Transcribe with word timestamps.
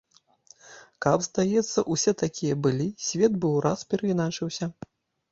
Каб, 1.05 1.25
здаецца, 1.25 1.83
усе 1.95 2.13
такія 2.23 2.55
былі, 2.67 2.87
свет 3.09 3.33
бы 3.43 3.51
ўраз 3.57 3.83
перайначыўся. 3.93 4.69